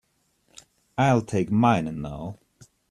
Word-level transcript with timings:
I'll 0.97 1.21
take 1.21 1.51
mine 1.51 2.01
now. 2.01 2.39